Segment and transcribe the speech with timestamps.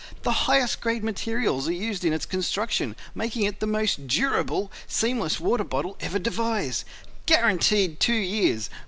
[0.23, 5.39] The highest grade materials are used in its construction, making it the most DURABLE seamless
[5.39, 6.85] water bottle ever devised.
[7.27, 8.71] Guaranteed two years.